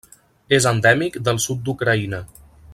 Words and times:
És 0.57 0.67
endèmic 0.69 1.19
del 1.29 1.43
sud 1.45 1.63
d'Ucraïna. 1.69 2.25